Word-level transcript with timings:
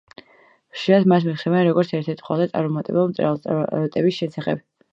ხშირად 0.77 1.05
მას 1.13 1.27
მოიხსენიებენ 1.27 1.67
როგორც 1.67 1.93
ერთ-ერთ 1.99 2.25
ყველაზე 2.29 2.49
წარმატებულ 2.55 3.09
მწერალს 3.13 3.47
წარმატების 3.47 4.21
შესახებ. 4.21 4.69